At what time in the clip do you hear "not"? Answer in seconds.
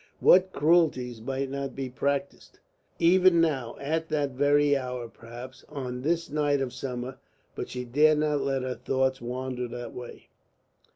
1.51-1.75, 8.17-8.41